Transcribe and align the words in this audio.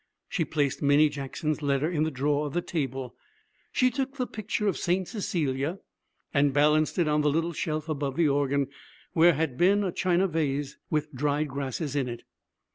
She 0.27 0.45
placed 0.45 0.81
Minnie 0.81 1.09
Jackson's 1.09 1.61
letter 1.61 1.87
in 1.87 2.01
the 2.01 2.09
drawer 2.09 2.47
of 2.47 2.53
the 2.53 2.61
table. 2.63 3.15
She 3.71 3.91
took 3.91 4.17
the 4.17 4.25
picture 4.25 4.67
of 4.67 4.75
St. 4.75 5.07
Cecilia 5.07 5.77
and 6.33 6.51
balanced 6.55 6.97
it 6.97 7.07
on 7.07 7.21
the 7.21 7.29
little 7.29 7.53
shelf 7.53 7.87
above 7.87 8.15
the 8.15 8.27
organ, 8.27 8.65
where 9.13 9.33
had 9.35 9.59
been 9.59 9.83
a 9.83 9.91
china 9.91 10.27
vase 10.27 10.79
with 10.89 11.13
dried 11.13 11.49
grasses 11.49 11.95
in 11.95 12.09
it. 12.09 12.23